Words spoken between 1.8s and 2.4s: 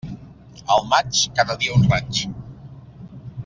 un raig.